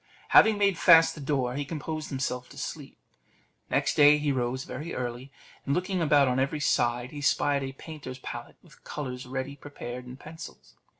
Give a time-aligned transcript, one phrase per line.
[0.29, 2.97] Having made fast the door, he composed himself to sleep.
[3.69, 5.31] Next day he rose very early,
[5.63, 10.07] and looking about on every side, he spied a painter's pallet, with colours ready prepared
[10.07, 10.73] and pencils.